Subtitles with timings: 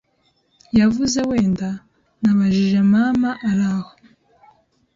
[0.79, 1.69] yavuze wenda.
[2.21, 3.91] Nabajije mama, araho